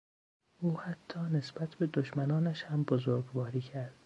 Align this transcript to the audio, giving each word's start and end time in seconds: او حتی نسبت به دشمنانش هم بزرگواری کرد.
او 0.59 0.79
حتی 0.79 1.19
نسبت 1.19 1.75
به 1.75 1.87
دشمنانش 1.87 2.63
هم 2.63 2.83
بزرگواری 2.83 3.61
کرد. 3.61 3.93